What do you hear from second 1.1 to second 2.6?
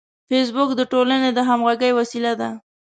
د همغږۍ وسیله ده